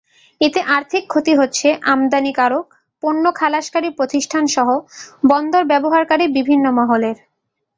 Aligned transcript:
এতে 0.41 0.59
আর্থিক 0.75 1.03
ক্ষতি 1.07 1.33
হচ্ছে 1.35 1.67
আমদানিকারক, 1.91 2.65
পণ্য 3.03 3.23
খালাসকারী 3.35 3.89
প্রতিষ্ঠানসহ 3.97 4.67
বন্দর 5.23 5.63
ব্যবহারকারী 5.71 6.25
বিভিন্ন 6.37 6.65
মহলের। 6.77 7.17